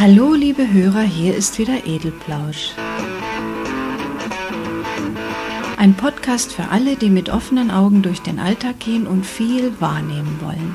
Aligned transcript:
Hallo, 0.00 0.32
liebe 0.32 0.72
Hörer, 0.72 1.02
hier 1.02 1.36
ist 1.36 1.58
wieder 1.58 1.84
Edelplausch. 1.84 2.70
Ein 5.76 5.92
Podcast 5.92 6.54
für 6.54 6.68
alle, 6.70 6.96
die 6.96 7.10
mit 7.10 7.28
offenen 7.28 7.70
Augen 7.70 8.00
durch 8.00 8.22
den 8.22 8.38
Alltag 8.38 8.80
gehen 8.80 9.06
und 9.06 9.26
viel 9.26 9.78
wahrnehmen 9.78 10.40
wollen. 10.40 10.74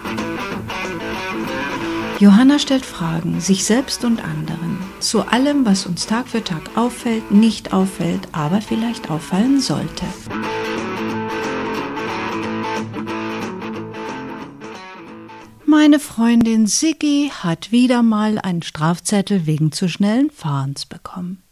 Johanna 2.19 2.59
stellt 2.59 2.85
Fragen, 2.85 3.41
sich 3.41 3.65
selbst 3.65 4.05
und 4.05 4.23
anderen, 4.23 4.77
zu 4.99 5.27
allem, 5.27 5.65
was 5.65 5.87
uns 5.87 6.05
Tag 6.05 6.27
für 6.27 6.43
Tag 6.43 6.77
auffällt, 6.77 7.31
nicht 7.31 7.73
auffällt, 7.73 8.27
aber 8.31 8.61
vielleicht 8.61 9.09
auffallen 9.09 9.59
sollte. 9.59 10.05
Meine 15.77 15.99
Freundin 15.99 16.67
Siggi 16.67 17.33
hat 17.33 17.73
wieder 17.73 18.01
mal 18.01 18.39
einen 18.39 18.61
Strafzettel 18.61 19.45
wegen 19.45 19.73
zu 19.73 19.89
schnellen 19.89 20.31
Fahrens 20.31 20.85
bekommen. 20.85 21.43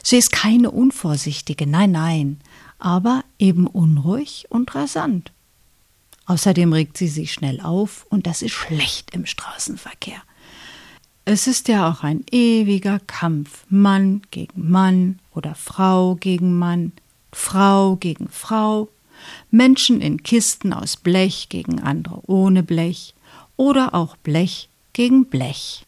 Sie 0.00 0.16
ist 0.16 0.30
keine 0.30 0.70
Unvorsichtige, 0.70 1.66
nein, 1.66 1.90
nein, 1.90 2.40
aber 2.78 3.24
eben 3.36 3.66
unruhig 3.66 4.46
und 4.48 4.76
rasant. 4.76 5.32
Außerdem 6.26 6.72
regt 6.72 6.96
sie 6.96 7.08
sich 7.08 7.32
schnell 7.32 7.60
auf 7.60 8.06
und 8.10 8.28
das 8.28 8.42
ist 8.42 8.52
schlecht 8.52 9.12
im 9.12 9.26
Straßenverkehr. 9.26 10.22
Es 11.24 11.48
ist 11.48 11.66
ja 11.66 11.90
auch 11.90 12.04
ein 12.04 12.24
ewiger 12.30 13.00
Kampf, 13.00 13.66
Mann 13.68 14.22
gegen 14.30 14.70
Mann 14.70 15.18
oder 15.34 15.56
Frau 15.56 16.14
gegen 16.14 16.56
Mann, 16.56 16.92
Frau 17.32 17.96
gegen 17.96 18.28
Frau, 18.28 18.88
Menschen 19.50 20.00
in 20.00 20.22
Kisten 20.22 20.72
aus 20.72 20.96
Blech 20.96 21.48
gegen 21.48 21.80
andere 21.80 22.22
ohne 22.30 22.62
Blech 22.62 23.14
oder 23.58 23.94
auch 23.94 24.16
Blech 24.16 24.70
gegen 24.94 25.26
Blech. 25.26 25.84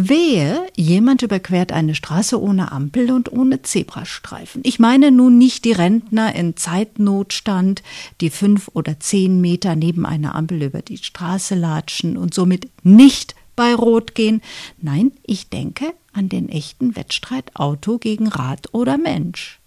Wehe, 0.00 0.64
jemand 0.76 1.22
überquert 1.22 1.72
eine 1.72 1.96
Straße 1.96 2.40
ohne 2.40 2.70
Ampel 2.70 3.10
und 3.10 3.32
ohne 3.32 3.62
Zebrastreifen. 3.62 4.60
Ich 4.64 4.78
meine 4.78 5.10
nun 5.10 5.38
nicht 5.38 5.64
die 5.64 5.72
Rentner 5.72 6.36
in 6.36 6.56
Zeitnotstand, 6.56 7.82
die 8.20 8.30
fünf 8.30 8.70
oder 8.74 9.00
zehn 9.00 9.40
Meter 9.40 9.74
neben 9.74 10.06
einer 10.06 10.36
Ampel 10.36 10.62
über 10.62 10.82
die 10.82 10.98
Straße 10.98 11.56
latschen 11.56 12.16
und 12.16 12.32
somit 12.32 12.68
nicht 12.84 13.34
bei 13.56 13.74
Rot 13.74 14.14
gehen. 14.14 14.40
Nein, 14.80 15.10
ich 15.24 15.48
denke 15.48 15.92
an 16.12 16.28
den 16.28 16.48
echten 16.48 16.94
Wettstreit 16.94 17.56
Auto 17.56 17.98
gegen 17.98 18.28
Rad 18.28 18.72
oder 18.72 18.98
Mensch. 18.98 19.58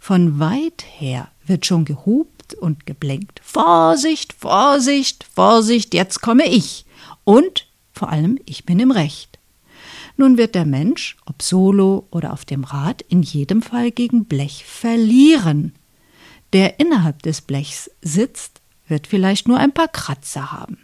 Von 0.00 0.40
weit 0.40 0.84
her 0.98 1.28
wird 1.46 1.66
schon 1.66 1.84
gehupt 1.84 2.54
und 2.54 2.86
geblenkt. 2.86 3.40
Vorsicht, 3.44 4.32
Vorsicht, 4.32 5.24
Vorsicht, 5.32 5.94
jetzt 5.94 6.22
komme 6.22 6.48
ich. 6.48 6.86
Und 7.22 7.66
vor 7.92 8.08
allem, 8.08 8.38
ich 8.46 8.64
bin 8.64 8.80
im 8.80 8.90
Recht. 8.90 9.38
Nun 10.16 10.38
wird 10.38 10.54
der 10.54 10.64
Mensch, 10.64 11.16
ob 11.26 11.42
solo 11.42 12.08
oder 12.10 12.32
auf 12.32 12.44
dem 12.44 12.64
Rad, 12.64 13.02
in 13.02 13.22
jedem 13.22 13.62
Fall 13.62 13.90
gegen 13.90 14.24
Blech 14.24 14.64
verlieren. 14.64 15.74
Der 16.54 16.80
innerhalb 16.80 17.22
des 17.22 17.42
Blechs 17.42 17.90
sitzt, 18.00 18.60
wird 18.88 19.06
vielleicht 19.06 19.48
nur 19.48 19.58
ein 19.58 19.72
paar 19.72 19.88
Kratzer 19.88 20.50
haben. 20.50 20.78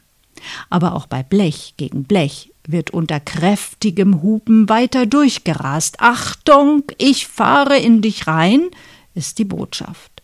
Aber 0.68 0.94
auch 0.94 1.06
bei 1.06 1.22
Blech 1.22 1.74
gegen 1.78 2.04
Blech 2.04 2.52
wird 2.68 2.90
unter 2.90 3.18
kräftigem 3.18 4.22
Hupen 4.22 4.68
weiter 4.68 5.06
durchgerast. 5.06 6.00
Achtung, 6.00 6.84
ich 6.98 7.26
fahre 7.26 7.78
in 7.78 8.02
dich 8.02 8.26
rein, 8.26 8.68
ist 9.16 9.38
die 9.38 9.44
Botschaft. 9.44 10.22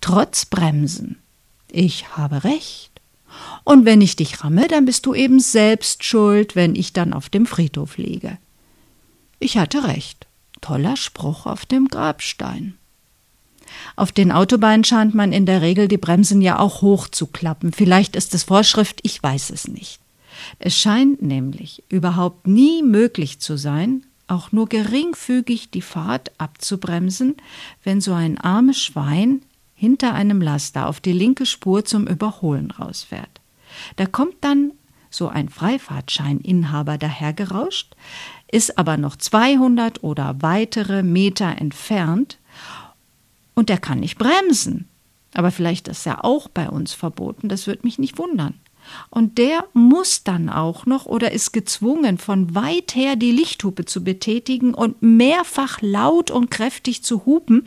Trotz 0.00 0.46
Bremsen. 0.46 1.18
Ich 1.70 2.16
habe 2.16 2.44
recht. 2.44 2.90
Und 3.64 3.84
wenn 3.84 4.00
ich 4.00 4.16
dich 4.16 4.42
ramme, 4.42 4.68
dann 4.68 4.86
bist 4.86 5.04
du 5.06 5.14
eben 5.14 5.40
selbst 5.40 6.04
schuld, 6.04 6.56
wenn 6.56 6.74
ich 6.74 6.92
dann 6.92 7.12
auf 7.12 7.28
dem 7.28 7.44
Friedhof 7.44 7.98
liege. 7.98 8.38
Ich 9.38 9.58
hatte 9.58 9.84
recht. 9.84 10.26
Toller 10.60 10.96
Spruch 10.96 11.46
auf 11.46 11.66
dem 11.66 11.88
Grabstein. 11.88 12.74
Auf 13.96 14.12
den 14.12 14.32
Autobahnen 14.32 14.84
scheint 14.84 15.14
man 15.14 15.32
in 15.32 15.46
der 15.46 15.62
Regel 15.62 15.88
die 15.88 15.98
Bremsen 15.98 16.40
ja 16.40 16.58
auch 16.58 16.82
hochzuklappen. 16.82 17.72
Vielleicht 17.72 18.16
ist 18.16 18.34
es 18.34 18.44
Vorschrift, 18.44 19.00
ich 19.02 19.22
weiß 19.22 19.50
es 19.50 19.68
nicht. 19.68 20.00
Es 20.58 20.76
scheint 20.76 21.22
nämlich 21.22 21.82
überhaupt 21.88 22.46
nie 22.46 22.82
möglich 22.82 23.40
zu 23.40 23.56
sein, 23.56 24.04
auch 24.28 24.52
nur 24.52 24.68
geringfügig 24.68 25.70
die 25.70 25.82
Fahrt 25.82 26.32
abzubremsen, 26.38 27.36
wenn 27.82 28.00
so 28.00 28.12
ein 28.12 28.38
armes 28.38 28.80
Schwein 28.80 29.42
hinter 29.74 30.14
einem 30.14 30.40
Laster 30.40 30.88
auf 30.88 31.00
die 31.00 31.12
linke 31.12 31.46
Spur 31.46 31.84
zum 31.84 32.06
Überholen 32.06 32.70
rausfährt. 32.70 33.40
Da 33.96 34.06
kommt 34.06 34.36
dann 34.40 34.72
so 35.10 35.28
ein 35.28 35.48
Freifahrtscheininhaber 35.48 36.98
dahergerauscht, 36.98 37.94
ist 38.50 38.78
aber 38.78 38.96
noch 38.96 39.16
200 39.16 40.02
oder 40.02 40.36
weitere 40.40 41.02
Meter 41.02 41.56
entfernt 41.58 42.38
und 43.54 43.70
er 43.70 43.78
kann 43.78 44.00
nicht 44.00 44.18
bremsen. 44.18 44.88
Aber 45.34 45.50
vielleicht 45.50 45.88
ist 45.88 46.06
er 46.06 46.24
auch 46.24 46.48
bei 46.48 46.68
uns 46.68 46.92
verboten, 46.92 47.48
das 47.48 47.66
würde 47.66 47.82
mich 47.84 47.98
nicht 47.98 48.18
wundern. 48.18 48.54
Und 49.10 49.38
der 49.38 49.64
muss 49.72 50.24
dann 50.24 50.48
auch 50.48 50.86
noch 50.86 51.06
oder 51.06 51.32
ist 51.32 51.52
gezwungen, 51.52 52.18
von 52.18 52.54
weit 52.54 52.94
her 52.94 53.16
die 53.16 53.32
Lichthupe 53.32 53.84
zu 53.84 54.04
betätigen 54.04 54.74
und 54.74 55.02
mehrfach 55.02 55.80
laut 55.80 56.30
und 56.30 56.50
kräftig 56.50 57.02
zu 57.02 57.24
hupen 57.26 57.66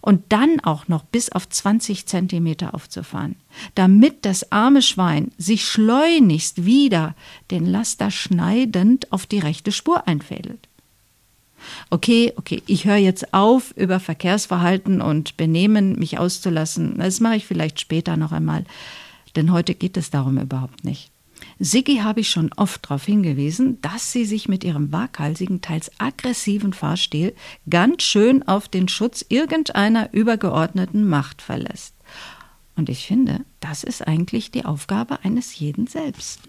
und 0.00 0.24
dann 0.30 0.60
auch 0.60 0.88
noch 0.88 1.04
bis 1.04 1.30
auf 1.30 1.48
20 1.48 2.06
Zentimeter 2.06 2.74
aufzufahren, 2.74 3.36
damit 3.74 4.24
das 4.24 4.52
arme 4.52 4.82
Schwein 4.82 5.30
sich 5.38 5.64
schleunigst 5.64 6.64
wieder 6.64 7.14
den 7.50 7.66
Laster 7.66 8.10
schneidend 8.10 9.12
auf 9.12 9.26
die 9.26 9.38
rechte 9.38 9.72
Spur 9.72 10.06
einfädelt. 10.06 10.68
Okay, 11.90 12.32
okay, 12.36 12.62
ich 12.66 12.84
höre 12.84 12.96
jetzt 12.96 13.34
auf, 13.34 13.72
über 13.76 14.00
Verkehrsverhalten 14.00 15.00
und 15.00 15.36
Benehmen 15.36 15.98
mich 15.98 16.18
auszulassen. 16.18 16.98
Das 16.98 17.20
mache 17.20 17.36
ich 17.36 17.46
vielleicht 17.46 17.80
später 17.80 18.16
noch 18.16 18.32
einmal 18.32 18.64
denn 19.36 19.52
heute 19.52 19.74
geht 19.74 19.96
es 19.96 20.10
darum 20.10 20.38
überhaupt 20.38 20.84
nicht. 20.84 21.10
Siggi 21.58 21.98
habe 21.98 22.20
ich 22.20 22.30
schon 22.30 22.52
oft 22.56 22.84
darauf 22.84 23.04
hingewiesen, 23.04 23.80
dass 23.82 24.12
sie 24.12 24.24
sich 24.24 24.48
mit 24.48 24.64
ihrem 24.64 24.92
waghalsigen, 24.92 25.60
teils 25.60 25.90
aggressiven 25.98 26.72
Fahrstil 26.72 27.34
ganz 27.68 28.02
schön 28.02 28.46
auf 28.46 28.68
den 28.68 28.88
Schutz 28.88 29.24
irgendeiner 29.28 30.12
übergeordneten 30.12 31.08
Macht 31.08 31.42
verlässt. 31.42 31.94
Und 32.76 32.88
ich 32.88 33.06
finde, 33.06 33.40
das 33.60 33.84
ist 33.84 34.06
eigentlich 34.06 34.50
die 34.50 34.64
Aufgabe 34.64 35.24
eines 35.24 35.58
jeden 35.58 35.86
selbst. 35.86 36.40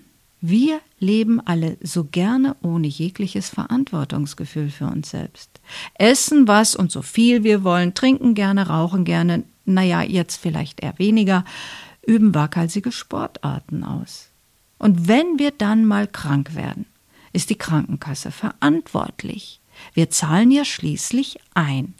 Wir 0.45 0.81
leben 0.99 1.39
alle 1.39 1.77
so 1.81 2.03
gerne 2.03 2.57
ohne 2.61 2.87
jegliches 2.87 3.49
Verantwortungsgefühl 3.49 4.69
für 4.69 4.87
uns 4.87 5.09
selbst. 5.09 5.61
Essen 5.93 6.47
was 6.49 6.75
und 6.75 6.91
so 6.91 7.01
viel 7.01 7.43
wir 7.43 7.63
wollen, 7.63 7.93
trinken 7.93 8.35
gerne, 8.35 8.67
rauchen 8.67 9.05
gerne, 9.05 9.43
naja, 9.65 10.01
jetzt 10.01 10.35
vielleicht 10.35 10.81
eher 10.81 10.99
weniger, 10.99 11.45
üben 12.05 12.35
waghalsige 12.35 12.91
Sportarten 12.91 13.83
aus. 13.83 14.29
Und 14.77 15.07
wenn 15.07 15.39
wir 15.39 15.51
dann 15.51 15.85
mal 15.85 16.07
krank 16.07 16.55
werden, 16.55 16.85
ist 17.31 17.49
die 17.49 17.57
Krankenkasse 17.57 18.31
verantwortlich. 18.31 19.59
Wir 19.93 20.09
zahlen 20.09 20.51
ja 20.51 20.65
schließlich 20.65 21.39
ein. 21.53 21.95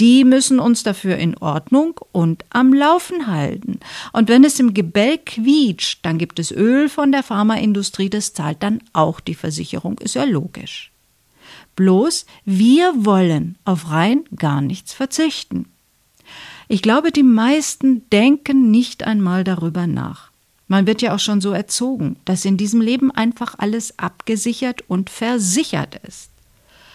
Die 0.00 0.24
müssen 0.24 0.58
uns 0.58 0.82
dafür 0.82 1.16
in 1.16 1.36
Ordnung 1.38 2.00
und 2.12 2.44
am 2.50 2.72
Laufen 2.72 3.26
halten. 3.26 3.78
Und 4.12 4.28
wenn 4.28 4.42
es 4.42 4.58
im 4.58 4.74
Gebälk 4.74 5.26
quietscht, 5.26 6.04
dann 6.04 6.18
gibt 6.18 6.38
es 6.38 6.50
Öl 6.50 6.88
von 6.88 7.12
der 7.12 7.22
Pharmaindustrie, 7.22 8.10
das 8.10 8.32
zahlt 8.32 8.62
dann 8.62 8.82
auch 8.92 9.20
die 9.20 9.34
Versicherung, 9.34 9.98
ist 9.98 10.14
ja 10.14 10.24
logisch. 10.24 10.90
Bloß 11.76 12.26
wir 12.44 12.92
wollen 13.04 13.58
auf 13.64 13.90
rein 13.90 14.24
gar 14.34 14.60
nichts 14.60 14.92
verzichten. 14.92 15.69
Ich 16.72 16.82
glaube, 16.82 17.10
die 17.10 17.24
meisten 17.24 18.08
denken 18.10 18.70
nicht 18.70 19.02
einmal 19.02 19.42
darüber 19.42 19.88
nach. 19.88 20.30
Man 20.68 20.86
wird 20.86 21.02
ja 21.02 21.12
auch 21.12 21.18
schon 21.18 21.40
so 21.40 21.50
erzogen, 21.50 22.14
dass 22.24 22.44
in 22.44 22.56
diesem 22.56 22.80
Leben 22.80 23.10
einfach 23.10 23.56
alles 23.58 23.98
abgesichert 23.98 24.84
und 24.86 25.10
versichert 25.10 25.96
ist. 26.06 26.29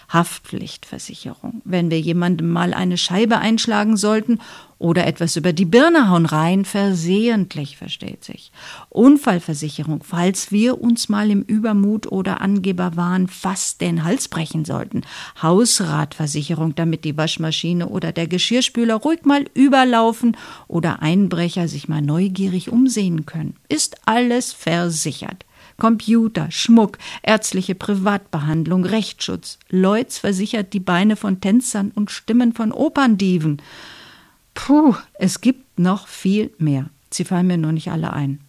Haftpflichtversicherung, 0.09 1.61
wenn 1.65 1.89
wir 1.89 1.99
jemandem 1.99 2.49
mal 2.51 2.73
eine 2.73 2.97
Scheibe 2.97 3.37
einschlagen 3.39 3.97
sollten 3.97 4.39
oder 4.77 5.07
etwas 5.07 5.35
über 5.35 5.53
die 5.53 5.65
Birne 5.65 6.09
hauen, 6.09 6.25
rein 6.25 6.65
versehentlich, 6.65 7.77
versteht 7.77 8.23
sich. 8.23 8.51
Unfallversicherung, 8.89 10.03
falls 10.03 10.51
wir 10.51 10.81
uns 10.81 11.09
mal 11.09 11.31
im 11.31 11.41
Übermut 11.41 12.11
oder 12.11 12.41
Angeberwahn 12.41 13.27
fast 13.27 13.81
den 13.81 14.03
Hals 14.03 14.27
brechen 14.27 14.65
sollten. 14.65 15.01
Hausratversicherung, 15.41 16.75
damit 16.75 17.05
die 17.05 17.17
Waschmaschine 17.17 17.87
oder 17.87 18.11
der 18.11 18.27
Geschirrspüler 18.27 18.95
ruhig 18.95 19.23
mal 19.23 19.45
überlaufen 19.53 20.35
oder 20.67 21.01
Einbrecher 21.01 21.67
sich 21.67 21.87
mal 21.87 22.01
neugierig 22.01 22.69
umsehen 22.69 23.25
können. 23.25 23.55
Ist 23.69 23.95
alles 24.05 24.51
versichert. 24.51 25.45
Computer, 25.77 26.49
Schmuck, 26.51 26.97
ärztliche 27.21 27.75
Privatbehandlung, 27.75 28.85
Rechtsschutz. 28.85 29.59
Lloyds 29.69 30.19
versichert 30.19 30.73
die 30.73 30.79
Beine 30.79 31.15
von 31.15 31.41
Tänzern 31.41 31.91
und 31.93 32.11
Stimmen 32.11 32.53
von 32.53 32.71
Operndiven. 32.71 33.61
Puh, 34.53 34.95
es 35.15 35.41
gibt 35.41 35.79
noch 35.79 36.07
viel 36.07 36.51
mehr. 36.57 36.89
Sie 37.11 37.25
fallen 37.25 37.47
mir 37.47 37.57
nur 37.57 37.71
nicht 37.71 37.91
alle 37.91 38.13
ein. 38.13 38.39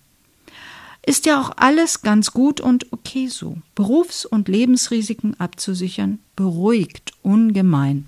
Ist 1.04 1.26
ja 1.26 1.40
auch 1.40 1.52
alles 1.56 2.02
ganz 2.02 2.32
gut 2.32 2.60
und 2.60 2.92
okay 2.92 3.28
so. 3.28 3.58
Berufs- 3.76 4.26
und 4.26 4.48
Lebensrisiken 4.48 5.38
abzusichern, 5.38 6.18
beruhigt 6.34 7.12
ungemein. 7.22 8.06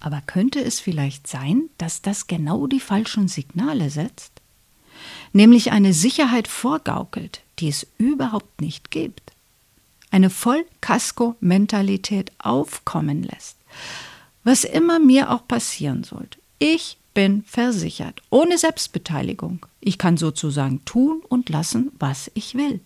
Aber 0.00 0.20
könnte 0.26 0.60
es 0.60 0.80
vielleicht 0.80 1.26
sein, 1.26 1.70
dass 1.78 2.02
das 2.02 2.26
genau 2.26 2.66
die 2.66 2.80
falschen 2.80 3.28
Signale 3.28 3.90
setzt? 3.90 4.32
Nämlich 5.32 5.70
eine 5.70 5.92
Sicherheit 5.92 6.48
vorgaukelt, 6.48 7.42
die 7.58 7.68
es 7.68 7.86
überhaupt 7.98 8.60
nicht 8.60 8.90
gibt. 8.90 9.32
Eine 10.10 10.30
Vollkasko-Mentalität 10.30 12.32
aufkommen 12.38 13.22
lässt. 13.22 13.56
Was 14.44 14.64
immer 14.64 14.98
mir 14.98 15.30
auch 15.30 15.46
passieren 15.46 16.04
sollte. 16.04 16.38
Ich 16.58 16.96
bin 17.14 17.42
versichert, 17.44 18.22
ohne 18.30 18.58
Selbstbeteiligung. 18.58 19.66
Ich 19.80 19.98
kann 19.98 20.16
sozusagen 20.16 20.84
tun 20.84 21.22
und 21.28 21.48
lassen, 21.48 21.92
was 21.98 22.30
ich 22.34 22.54
will. 22.54 22.80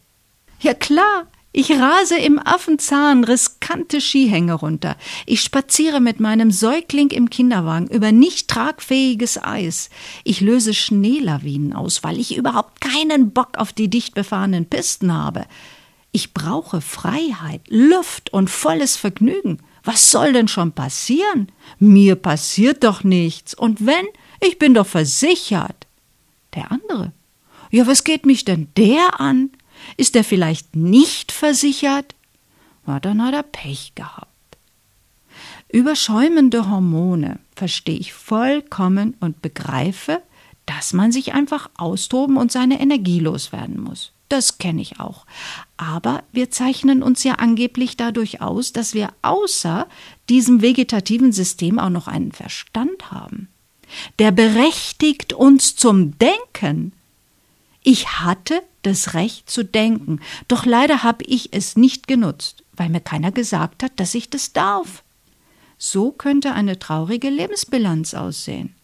Ja 0.61 0.75
klar, 0.75 1.27
ich 1.55 1.71
rase 1.71 2.17
im 2.17 2.39
Affenzahn 2.39 3.25
riskante 3.25 4.01
Skihänge 4.01 4.55
runter. 4.55 4.97
Ich 5.27 5.43
spaziere 5.43 6.01
mit 6.01 6.19
meinem 6.19 6.51
Säugling 6.51 7.11
im 7.11 7.29
Kinderwagen 7.29 7.89
über 7.89 8.11
nicht 8.11 8.49
tragfähiges 8.49 9.43
Eis. 9.43 9.91
Ich 10.25 10.41
löse 10.41 10.73
Schneelawinen 10.73 11.75
aus, 11.75 12.03
weil 12.03 12.19
ich 12.19 12.37
überhaupt 12.37 12.81
keinen 12.81 13.33
Bock 13.33 13.59
auf 13.59 13.75
die 13.75 13.89
dicht 13.89 14.15
befahrenen 14.15 14.65
Pisten 14.65 15.13
habe. 15.13 15.45
Ich 16.11 16.33
brauche 16.33 16.81
Freiheit, 16.81 17.61
Luft 17.69 18.33
und 18.33 18.49
volles 18.49 18.97
Vergnügen. 18.97 19.59
Was 19.85 20.11
soll 20.11 20.33
denn 20.33 20.49
schon 20.49 20.73
passieren? 20.73 21.53
Mir 21.79 22.17
passiert 22.17 22.83
doch 22.85 23.05
nichts. 23.05 23.53
Und 23.53 23.85
wenn, 23.85 24.07
ich 24.41 24.59
bin 24.59 24.73
doch 24.73 24.87
versichert. 24.87 25.87
Der 26.55 26.73
andere. 26.73 27.13
Ja, 27.71 27.87
was 27.87 28.05
geht 28.05 28.27
mich 28.27 28.45
denn 28.45 28.69
der 28.77 29.21
an? 29.21 29.51
Ist 29.97 30.17
er 30.17 30.25
vielleicht 30.25 30.77
nicht 30.77 31.33
versichert? 31.33 32.15
Na, 32.87 33.01
dann 33.01 33.23
hat 33.23 33.35
er 33.35 33.43
Pech 33.43 33.93
gehabt. 33.95 34.29
Überschäumende 35.69 36.69
Hormone 36.69 37.39
verstehe 37.55 37.99
ich 37.99 38.13
vollkommen 38.13 39.17
und 39.21 39.41
begreife, 39.41 40.23
dass 40.67 40.93
man 40.93 41.13
sich 41.13 41.33
einfach 41.33 41.71
austoben 41.77 42.37
und 42.37 42.53
seine 42.53 42.81
Energie 42.81 43.21
loswerden 43.21 43.81
muss. 43.81 44.13
Das 44.29 44.59
kenne 44.59 44.81
ich 44.81 44.99
auch. 44.99 45.27
Aber 45.77 46.23
wir 46.33 46.51
zeichnen 46.51 47.03
uns 47.03 47.23
ja 47.25 47.35
angeblich 47.35 47.97
dadurch 47.97 48.41
aus, 48.41 48.73
dass 48.73 48.95
wir 48.95 49.11
außer 49.21 49.87
diesem 50.29 50.63
vegetativen 50.63 51.33
System 51.33 51.79
auch 51.79 51.91
noch 51.91 52.09
einen 52.09 52.33
Verstand 52.33 53.11
haben. 53.11 53.49
Der 54.19 54.31
berechtigt 54.31 55.35
uns 55.35 55.77
zum 55.77 56.19
Denken. 56.19 56.93
Ich 57.83 58.21
hatte 58.21 58.63
das 58.83 59.15
Recht 59.15 59.51
zu 59.51 59.65
denken, 59.65 60.21
doch 60.49 60.67
leider 60.67 61.03
habe 61.03 61.25
ich 61.25 61.53
es 61.53 61.77
nicht 61.77 62.07
genutzt, 62.07 62.65
weil 62.75 62.89
mir 62.89 63.01
keiner 63.01 63.33
gesagt 63.33 63.83
hat, 63.83 63.93
dass 63.97 64.15
ich 64.15 64.31
das 64.31 64.53
darf. 64.53 65.03
So 65.79 66.13
könnte 66.13 66.53
eine 66.53 66.79
traurige 66.79 67.29
Lebensbilanz 67.29 68.15
aussehen. 68.15 68.75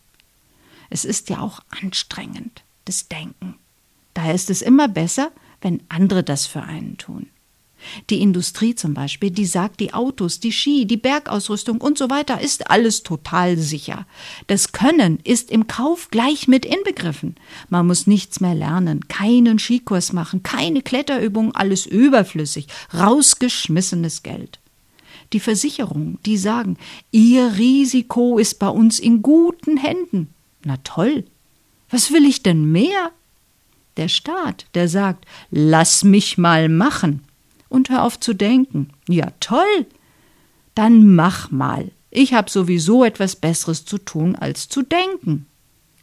Es 0.91 1.05
ist 1.05 1.29
ja 1.31 1.41
auch 1.41 1.61
anstrengend, 1.83 2.62
das 2.87 3.09
Denken. 3.09 3.56
Daher 4.15 4.35
ist 4.35 4.50
es 4.50 4.62
immer 4.62 4.89
besser, 4.89 5.31
wenn 5.61 5.83
andere 5.89 6.25
das 6.25 6.47
für 6.47 6.62
einen 6.62 6.97
tun. 6.97 7.29
Die 8.10 8.20
Industrie 8.20 8.75
zum 8.75 8.94
Beispiel, 8.94 9.30
die 9.30 9.46
sagt, 9.46 9.80
die 9.80 9.94
Autos, 9.94 10.40
die 10.40 10.52
Ski, 10.52 10.86
die 10.86 10.96
Bergausrüstung 10.96 11.80
und 11.80 11.98
so 11.98 12.10
weiter 12.10 12.40
ist 12.40 12.70
alles 12.70 13.02
total 13.02 13.56
sicher. 13.56 14.06
Das 14.46 14.72
Können 14.72 15.19
ist 15.25 15.50
im 15.50 15.66
Kauf 15.66 16.10
gleich 16.10 16.48
mit 16.48 16.64
inbegriffen. 16.64 17.36
Man 17.69 17.86
muss 17.86 18.06
nichts 18.06 18.40
mehr 18.40 18.54
lernen, 18.54 19.08
keinen 19.08 19.58
Skikurs 19.58 20.12
machen, 20.12 20.42
keine 20.42 20.82
Kletterübung, 20.82 21.54
alles 21.54 21.86
überflüssig, 21.86 22.66
rausgeschmissenes 22.94 24.22
Geld. 24.22 24.58
Die 25.32 25.40
Versicherungen, 25.40 26.19
die 26.25 26.38
sagen, 26.38 26.78
Ihr 27.10 27.54
Risiko 27.58 28.38
ist 28.38 28.58
bei 28.58 28.69
uns 28.69 28.98
in 28.98 29.22
guten 29.22 29.76
Händen. 29.76 30.28
Na 30.64 30.78
toll. 30.78 31.25
Was 31.90 32.12
will 32.12 32.25
ich 32.25 32.42
denn 32.42 32.70
mehr? 32.70 33.12
Der 33.96 34.08
Staat, 34.08 34.66
der 34.75 34.88
sagt, 34.88 35.26
lass 35.50 36.04
mich 36.04 36.38
mal 36.38 36.69
machen 36.69 37.27
und 37.69 37.91
hör 37.91 38.05
auf 38.05 38.19
zu 38.19 38.35
denken. 38.35 38.91
Ja, 39.09 39.29
toll. 39.41 39.87
Dann 40.75 41.15
mach 41.15 41.50
mal. 41.50 41.91
Ich 42.11 42.35
habe 42.35 42.50
sowieso 42.50 43.05
etwas 43.05 43.37
Besseres 43.37 43.85
zu 43.85 43.99
tun, 43.99 44.37
als 44.37 44.69
zu 44.69 44.82
denken. 44.82 45.47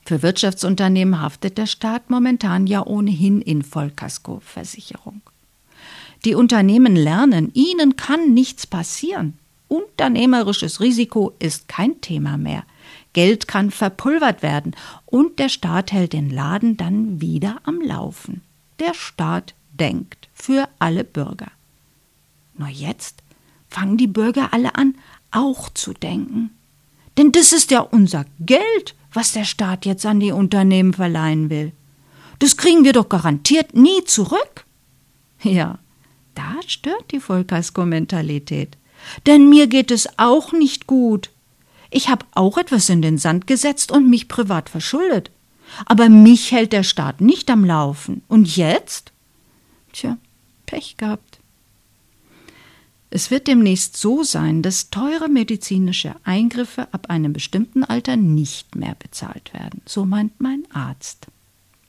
Für 0.05 0.21
Wirtschaftsunternehmen 0.21 1.19
haftet 1.19 1.57
der 1.57 1.65
Staat 1.65 2.09
momentan 2.09 2.67
ja 2.67 2.85
ohnehin 2.85 3.41
in 3.41 3.63
Vollkaskoversicherung. 3.63 5.21
Die 6.25 6.35
Unternehmen 6.35 6.95
lernen, 6.95 7.51
ihnen 7.53 7.95
kann 7.95 8.33
nichts 8.33 8.67
passieren. 8.67 9.37
Unternehmerisches 9.67 10.79
Risiko 10.79 11.33
ist 11.39 11.67
kein 11.67 12.01
Thema 12.01 12.37
mehr. 12.37 12.63
Geld 13.13 13.47
kann 13.47 13.71
verpulvert 13.71 14.43
werden 14.43 14.75
und 15.05 15.39
der 15.39 15.49
Staat 15.49 15.91
hält 15.91 16.13
den 16.13 16.29
Laden 16.29 16.77
dann 16.77 17.21
wieder 17.21 17.59
am 17.63 17.81
Laufen. 17.81 18.41
Der 18.79 18.93
Staat 18.93 19.55
denkt 19.73 20.29
für 20.33 20.67
alle 20.79 21.03
Bürger. 21.03 21.51
Nur 22.57 22.69
jetzt 22.69 23.21
fangen 23.69 23.97
die 23.97 24.07
Bürger 24.07 24.53
alle 24.53 24.75
an, 24.75 24.95
auch 25.31 25.69
zu 25.69 25.93
denken. 25.93 26.51
Denn 27.17 27.31
das 27.31 27.53
ist 27.53 27.71
ja 27.71 27.81
unser 27.81 28.25
Geld, 28.39 28.95
was 29.13 29.31
der 29.31 29.45
Staat 29.45 29.85
jetzt 29.85 30.05
an 30.05 30.19
die 30.19 30.31
Unternehmen 30.31 30.93
verleihen 30.93 31.49
will. 31.49 31.71
Das 32.39 32.57
kriegen 32.57 32.83
wir 32.83 32.93
doch 32.93 33.09
garantiert 33.09 33.75
nie 33.75 34.03
zurück. 34.05 34.65
Ja, 35.41 35.79
da 36.35 36.55
stört 36.67 37.11
die 37.11 37.19
Vollkasko-Mentalität. 37.19 38.77
Denn 39.25 39.49
mir 39.49 39.67
geht 39.67 39.91
es 39.91 40.07
auch 40.17 40.51
nicht 40.51 40.87
gut. 40.87 41.29
Ich 41.91 42.09
habe 42.09 42.25
auch 42.33 42.57
etwas 42.57 42.89
in 42.89 43.01
den 43.01 43.17
Sand 43.17 43.47
gesetzt 43.47 43.91
und 43.91 44.09
mich 44.09 44.27
privat 44.27 44.69
verschuldet. 44.69 45.31
Aber 45.85 46.09
mich 46.09 46.51
hält 46.51 46.73
der 46.73 46.83
Staat 46.83 47.21
nicht 47.21 47.49
am 47.49 47.63
Laufen. 47.63 48.23
Und 48.27 48.55
jetzt? 48.55 49.11
Tja, 49.93 50.17
Pech 50.65 50.97
gehabt. 50.97 51.39
Es 53.15 53.31
wird 53.31 53.47
demnächst 53.47 53.95
so 53.95 54.23
sein, 54.23 54.61
dass 54.61 54.89
teure 54.89 55.29
medizinische 55.29 56.17
Eingriffe 56.25 56.89
ab 56.91 57.09
einem 57.09 57.31
bestimmten 57.31 57.85
Alter 57.85 58.17
nicht 58.17 58.75
mehr 58.75 58.93
bezahlt 58.99 59.53
werden. 59.53 59.81
So 59.85 60.03
meint 60.03 60.41
mein 60.41 60.67
Arzt. 60.73 61.27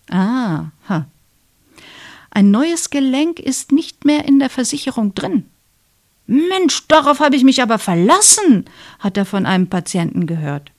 Ah, 0.09 0.67
ha. 0.89 1.09
Ein 2.31 2.53
neues 2.53 2.91
Gelenk 2.91 3.41
ist 3.41 3.73
nicht 3.73 4.05
mehr 4.05 4.25
in 4.25 4.39
der 4.39 4.51
Versicherung 4.51 5.17
drin. 5.17 5.47
Mensch, 6.29 6.87
darauf 6.87 7.19
habe 7.19 7.35
ich 7.35 7.43
mich 7.43 7.61
aber 7.61 7.81
verlassen, 7.81 8.65
hat 9.01 9.17
er 9.17 9.25
von 9.25 9.47
einem 9.47 9.67
Patienten 9.67 10.29
gehört. 10.29 10.71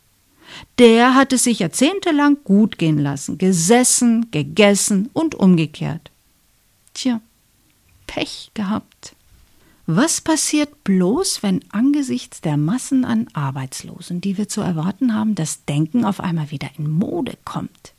Der 0.79 1.13
hat 1.13 1.33
es 1.33 1.43
sich 1.43 1.59
jahrzehntelang 1.59 2.37
gut 2.45 2.77
gehen 2.77 2.99
lassen, 2.99 3.37
gesessen, 3.37 4.31
gegessen 4.31 5.09
und 5.11 5.35
umgekehrt. 5.35 6.09
Tja, 6.93 7.19
Pech 8.05 8.51
gehabt. 8.53 9.16
Was 9.89 10.19
passiert 10.19 10.83
bloß, 10.83 11.43
wenn 11.43 11.63
angesichts 11.71 12.41
der 12.41 12.57
Massen 12.57 13.05
an 13.05 13.29
Arbeitslosen, 13.31 14.19
die 14.19 14.37
wir 14.37 14.49
zu 14.49 14.59
erwarten 14.59 15.13
haben, 15.13 15.33
das 15.33 15.63
Denken 15.63 16.03
auf 16.03 16.19
einmal 16.19 16.51
wieder 16.51 16.69
in 16.77 16.89
Mode 16.89 17.37
kommt? 17.45 17.93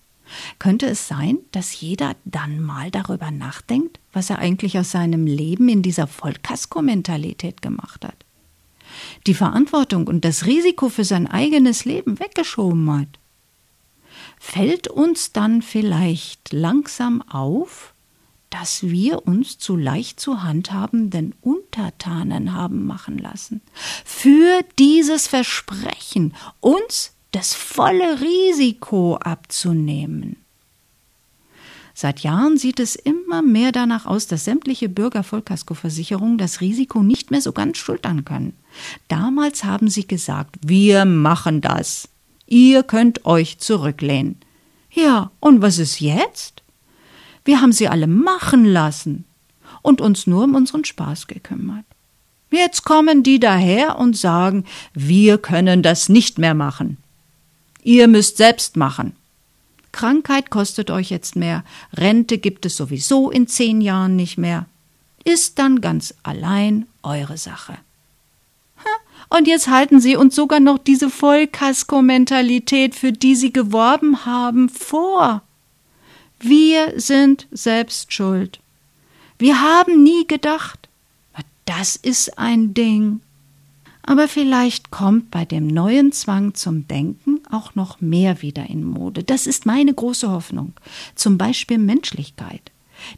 Könnte 0.58 0.84
es 0.84 1.08
sein, 1.08 1.38
dass 1.50 1.80
jeder 1.80 2.14
dann 2.26 2.60
mal 2.60 2.90
darüber 2.90 3.30
nachdenkt, 3.30 4.00
was 4.12 4.28
er 4.28 4.38
eigentlich 4.38 4.78
aus 4.78 4.90
seinem 4.90 5.26
Leben 5.26 5.70
in 5.70 5.80
dieser 5.80 6.06
Vollkasko-Mentalität 6.06 7.62
gemacht 7.62 8.04
hat? 8.04 8.26
Die 9.26 9.32
Verantwortung 9.32 10.08
und 10.08 10.26
das 10.26 10.44
Risiko 10.44 10.90
für 10.90 11.04
sein 11.04 11.26
eigenes 11.26 11.86
Leben 11.86 12.20
weggeschoben 12.20 12.92
hat? 12.92 13.18
Fällt 14.38 14.88
uns 14.88 15.32
dann 15.32 15.62
vielleicht 15.62 16.52
langsam 16.52 17.22
auf, 17.22 17.94
dass 18.50 18.82
wir 18.82 19.26
uns 19.26 19.58
zu 19.58 19.76
leicht 19.76 20.20
zu 20.20 20.42
handhabenden 20.42 21.34
Untertanen 21.40 22.54
haben 22.54 22.86
machen 22.86 23.18
lassen. 23.18 23.60
Für 24.04 24.62
dieses 24.78 25.26
Versprechen, 25.26 26.34
uns 26.60 27.12
das 27.32 27.54
volle 27.54 28.20
Risiko 28.20 29.16
abzunehmen. 29.16 30.36
Seit 32.00 32.20
Jahren 32.20 32.58
sieht 32.58 32.78
es 32.78 32.94
immer 32.94 33.42
mehr 33.42 33.72
danach 33.72 34.06
aus, 34.06 34.28
dass 34.28 34.44
sämtliche 34.44 34.88
Bürgervollkaskoversicherungen 34.88 36.38
das 36.38 36.60
Risiko 36.60 37.02
nicht 37.02 37.32
mehr 37.32 37.42
so 37.42 37.50
ganz 37.50 37.76
schultern 37.76 38.24
können. 38.24 38.56
Damals 39.08 39.64
haben 39.64 39.90
sie 39.90 40.06
gesagt, 40.06 40.54
wir 40.64 41.04
machen 41.04 41.60
das. 41.60 42.08
Ihr 42.46 42.84
könnt 42.84 43.26
euch 43.26 43.58
zurücklehnen. 43.58 44.36
Ja, 44.92 45.32
und 45.40 45.60
was 45.60 45.78
ist 45.78 45.98
jetzt? 45.98 46.62
Wir 47.48 47.62
haben 47.62 47.72
sie 47.72 47.88
alle 47.88 48.06
machen 48.06 48.66
lassen 48.66 49.24
und 49.80 50.02
uns 50.02 50.26
nur 50.26 50.44
um 50.44 50.54
unseren 50.54 50.84
Spaß 50.84 51.28
gekümmert. 51.28 51.86
Jetzt 52.50 52.84
kommen 52.84 53.22
die 53.22 53.40
daher 53.40 53.98
und 53.98 54.18
sagen, 54.18 54.66
wir 54.92 55.38
können 55.38 55.82
das 55.82 56.10
nicht 56.10 56.36
mehr 56.36 56.52
machen. 56.52 56.98
Ihr 57.82 58.06
müsst 58.06 58.36
selbst 58.36 58.76
machen. 58.76 59.16
Krankheit 59.92 60.50
kostet 60.50 60.90
euch 60.90 61.08
jetzt 61.08 61.36
mehr, 61.36 61.64
Rente 61.96 62.36
gibt 62.36 62.66
es 62.66 62.76
sowieso 62.76 63.30
in 63.30 63.46
zehn 63.46 63.80
Jahren 63.80 64.14
nicht 64.14 64.36
mehr. 64.36 64.66
Ist 65.24 65.58
dann 65.58 65.80
ganz 65.80 66.12
allein 66.24 66.84
eure 67.02 67.38
Sache. 67.38 67.78
Und 69.30 69.48
jetzt 69.48 69.68
halten 69.68 70.00
sie 70.00 70.16
uns 70.16 70.34
sogar 70.34 70.60
noch 70.60 70.76
diese 70.76 71.08
Vollkasko-Mentalität, 71.08 72.94
für 72.94 73.12
die 73.12 73.34
sie 73.34 73.54
geworben 73.54 74.26
haben, 74.26 74.68
vor. 74.68 75.40
Wir 76.40 76.94
sind 77.00 77.46
selbst 77.50 78.12
schuld. 78.12 78.60
Wir 79.38 79.60
haben 79.60 80.02
nie 80.02 80.26
gedacht. 80.26 80.88
Das 81.64 81.96
ist 81.96 82.38
ein 82.38 82.74
Ding. 82.74 83.20
Aber 84.02 84.26
vielleicht 84.26 84.90
kommt 84.90 85.30
bei 85.30 85.44
dem 85.44 85.66
neuen 85.66 86.12
Zwang 86.12 86.54
zum 86.54 86.88
Denken 86.88 87.40
auch 87.50 87.74
noch 87.74 88.00
mehr 88.00 88.40
wieder 88.40 88.70
in 88.70 88.82
Mode. 88.82 89.22
Das 89.22 89.46
ist 89.46 89.66
meine 89.66 89.92
große 89.92 90.30
Hoffnung. 90.30 90.72
Zum 91.14 91.36
Beispiel 91.36 91.76
Menschlichkeit. 91.76 92.72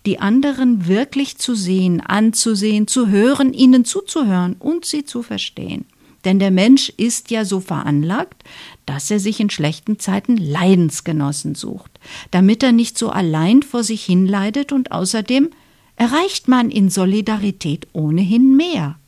Die 0.05 0.19
anderen 0.19 0.89
wirklich 0.89 1.39
zu 1.39 1.55
sehen, 1.55 2.01
anzusehen, 2.01 2.89
zu 2.89 3.07
hören, 3.07 3.55
ihnen 3.55 3.85
zuzuhören 3.85 4.57
und 4.59 4.85
sie 4.85 5.05
zu 5.05 5.23
verstehen. 5.23 5.85
Denn 6.25 6.39
der 6.39 6.51
Mensch 6.51 6.91
ist 6.97 7.31
ja 7.31 7.45
so 7.45 7.61
veranlagt, 7.61 8.45
dass 8.87 9.11
er 9.11 9.21
sich 9.21 9.41
in 9.41 9.51
schlechten 9.51 9.99
Zeiten 9.99 10.37
Leidensgenossen 10.37 11.55
sucht, 11.55 11.91
damit 12.31 12.63
er 12.63 12.73
nicht 12.73 12.99
so 12.99 13.11
allein 13.11 13.63
vor 13.63 13.85
sich 13.85 14.05
hinleidet 14.05 14.73
und 14.73 14.93
außerdem 14.93 15.51
erreicht 15.97 16.49
man 16.49 16.71
in 16.71 16.89
Solidarität 16.89 17.87
ohnehin 17.93 18.57
mehr. 18.57 18.99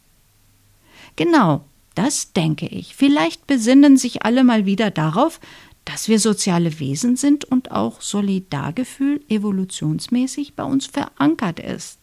Genau, 1.16 1.64
das 1.94 2.32
denke 2.32 2.66
ich. 2.66 2.94
Vielleicht 2.94 3.46
besinnen 3.46 3.96
sich 3.96 4.24
alle 4.24 4.44
mal 4.44 4.66
wieder 4.66 4.90
darauf, 4.90 5.40
dass 5.84 6.08
wir 6.08 6.18
soziale 6.18 6.78
Wesen 6.78 7.16
sind 7.16 7.44
und 7.44 7.72
auch 7.72 8.00
Solidargefühl 8.00 9.20
evolutionsmäßig 9.28 10.54
bei 10.54 10.64
uns 10.64 10.86
verankert 10.86 11.60
ist. 11.60 11.98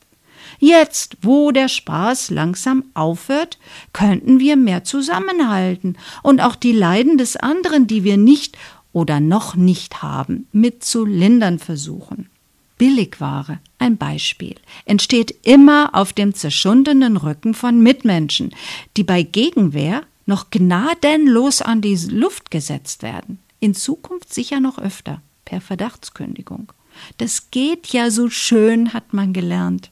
Jetzt, 0.58 1.18
wo 1.22 1.52
der 1.52 1.68
Spaß 1.68 2.32
langsam 2.32 2.86
aufhört, 2.94 3.60
könnten 3.94 4.40
wir 4.40 4.56
mehr 4.56 4.84
zusammenhalten 4.84 5.98
und 6.24 6.42
auch 6.42 6.56
die 6.56 6.72
Leiden 6.72 7.18
des 7.18 7.36
anderen, 7.36 7.88
die 7.88 8.04
wir 8.04 8.18
nicht 8.18 8.58
oder 8.92 9.20
noch 9.20 9.56
nicht 9.56 10.02
haben, 10.02 10.48
mit 10.52 10.84
zu 10.84 11.06
lindern 11.06 11.60
versuchen. 11.60 12.30
Billigware, 12.78 13.60
ein 13.78 13.98
Beispiel, 13.98 14.56
entsteht 14.86 15.36
immer 15.44 15.90
auf 15.94 16.14
dem 16.14 16.34
zerschundenen 16.34 17.18
Rücken 17.18 17.54
von 17.54 17.82
Mitmenschen, 17.82 18.56
die 18.96 19.04
bei 19.04 19.22
Gegenwehr 19.22 20.04
noch 20.26 20.50
gnadenlos 20.50 21.62
an 21.62 21.82
die 21.82 21.98
Luft 22.10 22.52
gesetzt 22.52 23.04
werden. 23.04 23.40
In 23.60 23.74
Zukunft 23.74 24.34
sicher 24.34 24.62
noch 24.62 24.80
öfter, 24.80 25.22
per 25.44 25.60
Verdachtskündigung. 25.60 26.72
Das 27.18 27.52
geht 27.52 27.88
ja 27.88 28.12
so 28.12 28.30
schön, 28.30 28.94
hat 28.94 29.14
man 29.14 29.34
gelernt. 29.34 29.92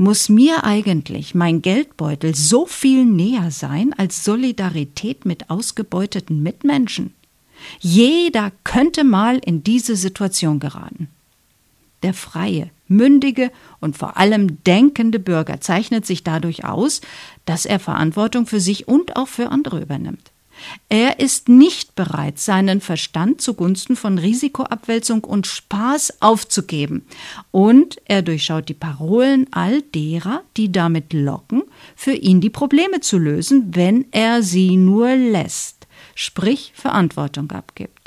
Muss 0.00 0.28
mir 0.28 0.62
eigentlich 0.62 1.34
mein 1.34 1.60
Geldbeutel 1.60 2.32
so 2.32 2.66
viel 2.66 3.04
näher 3.04 3.50
sein 3.50 3.92
als 3.92 4.24
Solidarität 4.24 5.24
mit 5.24 5.50
ausgebeuteten 5.50 6.40
Mitmenschen? 6.40 7.14
Jeder 7.80 8.52
könnte 8.62 9.02
mal 9.02 9.38
in 9.44 9.64
diese 9.64 9.96
Situation 9.96 10.60
geraten. 10.60 11.08
Der 12.04 12.14
freie, 12.14 12.70
mündige 12.86 13.50
und 13.80 13.98
vor 13.98 14.16
allem 14.16 14.62
denkende 14.62 15.18
Bürger 15.18 15.60
zeichnet 15.60 16.06
sich 16.06 16.22
dadurch 16.22 16.64
aus, 16.64 17.00
dass 17.44 17.66
er 17.66 17.80
Verantwortung 17.80 18.46
für 18.46 18.60
sich 18.60 18.86
und 18.86 19.16
auch 19.16 19.26
für 19.26 19.50
andere 19.50 19.80
übernimmt. 19.80 20.30
Er 20.88 21.20
ist 21.20 21.48
nicht 21.48 21.94
bereit, 21.94 22.38
seinen 22.38 22.80
Verstand 22.80 23.40
zugunsten 23.40 23.96
von 23.96 24.18
Risikoabwälzung 24.18 25.24
und 25.24 25.46
Spaß 25.46 26.20
aufzugeben. 26.20 27.06
Und 27.50 28.00
er 28.04 28.22
durchschaut 28.22 28.68
die 28.68 28.74
Parolen 28.74 29.46
all 29.50 29.82
derer, 29.82 30.42
die 30.56 30.72
damit 30.72 31.12
locken, 31.12 31.62
für 31.96 32.12
ihn 32.12 32.40
die 32.40 32.50
Probleme 32.50 33.00
zu 33.00 33.18
lösen, 33.18 33.74
wenn 33.74 34.06
er 34.10 34.42
sie 34.42 34.76
nur 34.76 35.14
lässt, 35.14 35.86
sprich 36.14 36.72
Verantwortung 36.74 37.50
abgibt. 37.50 37.98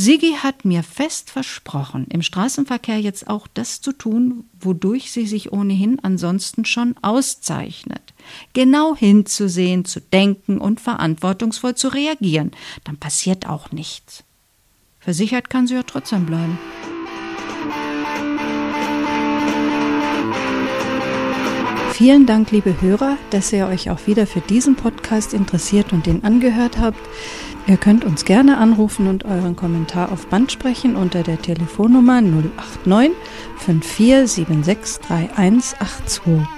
Sigi 0.00 0.34
hat 0.40 0.64
mir 0.64 0.84
fest 0.84 1.28
versprochen, 1.28 2.06
im 2.10 2.22
Straßenverkehr 2.22 3.00
jetzt 3.00 3.26
auch 3.26 3.48
das 3.52 3.80
zu 3.80 3.90
tun, 3.90 4.44
wodurch 4.60 5.10
sie 5.10 5.26
sich 5.26 5.50
ohnehin 5.50 5.98
ansonsten 5.98 6.64
schon 6.64 6.94
auszeichnet. 7.02 8.07
Genau 8.52 8.94
hinzusehen, 8.96 9.84
zu 9.84 10.00
denken 10.00 10.58
und 10.58 10.80
verantwortungsvoll 10.80 11.74
zu 11.74 11.88
reagieren. 11.88 12.52
Dann 12.84 12.96
passiert 12.96 13.48
auch 13.48 13.72
nichts. 13.72 14.24
Versichert 15.00 15.50
kann 15.50 15.66
sie 15.66 15.74
ja 15.74 15.82
trotzdem 15.82 16.26
bleiben. 16.26 16.58
Vielen 21.98 22.26
Dank, 22.26 22.52
liebe 22.52 22.80
Hörer, 22.80 23.16
dass 23.30 23.52
ihr 23.52 23.66
euch 23.66 23.90
auch 23.90 24.06
wieder 24.06 24.28
für 24.28 24.40
diesen 24.40 24.76
Podcast 24.76 25.34
interessiert 25.34 25.92
und 25.92 26.06
den 26.06 26.22
angehört 26.22 26.78
habt. 26.78 27.00
Ihr 27.66 27.76
könnt 27.76 28.04
uns 28.04 28.24
gerne 28.24 28.58
anrufen 28.58 29.08
und 29.08 29.24
euren 29.24 29.56
Kommentar 29.56 30.12
auf 30.12 30.28
Band 30.28 30.52
sprechen 30.52 30.94
unter 30.94 31.24
der 31.24 31.42
Telefonnummer 31.42 32.20
089 32.20 33.10
5476 33.58 35.06
3182. 35.08 36.57